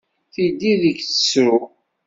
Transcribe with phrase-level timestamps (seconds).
[0.33, 1.59] Tiddi deg-i tserru.